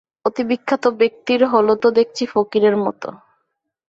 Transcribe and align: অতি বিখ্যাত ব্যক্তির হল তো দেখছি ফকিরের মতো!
অতি 0.25 0.43
বিখ্যাত 0.49 0.83
ব্যক্তির 0.99 1.41
হল 1.53 1.67
তো 1.81 1.87
দেখছি 1.97 2.23
ফকিরের 2.33 2.75
মতো! 2.85 3.09